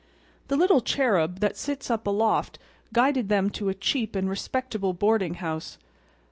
[0.47, 2.57] The little cherub that sits up aloft
[2.91, 5.77] guided them to a cheap and respectable boarding house.